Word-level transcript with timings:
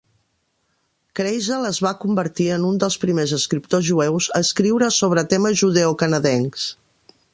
Kreisel 1.19 1.67
es 1.69 1.79
va 1.87 1.91
convertir 2.05 2.47
en 2.55 2.65
un 2.69 2.81
dels 2.83 2.97
primers 3.03 3.35
escriptors 3.37 3.87
jueus 3.91 4.31
a 4.39 4.41
escriure 4.47 4.89
sobre 5.01 5.25
temes 5.35 5.61
judeocanadencs. 5.63 6.67